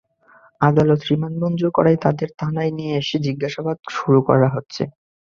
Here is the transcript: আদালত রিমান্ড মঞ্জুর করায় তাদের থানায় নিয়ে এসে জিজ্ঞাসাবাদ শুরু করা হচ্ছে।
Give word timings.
আদালত 0.61 1.01
রিমান্ড 1.09 1.37
মঞ্জুর 1.41 1.71
করায় 1.77 1.99
তাদের 2.05 2.29
থানায় 2.39 2.71
নিয়ে 2.77 2.93
এসে 3.01 3.17
জিজ্ঞাসাবাদ 3.25 3.77
শুরু 3.95 4.19
করা 4.27 4.47
হচ্ছে। 4.55 4.83